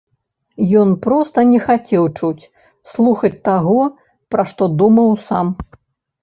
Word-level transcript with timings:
Ён 0.83 0.93
проста 1.05 1.43
не 1.49 1.59
хацеў 1.65 2.03
чуць, 2.19 2.43
слухаць 2.95 3.31
таго, 3.49 3.77
пра 4.33 4.43
што 4.55 4.63
думаў 4.81 5.11
сам. 5.29 5.55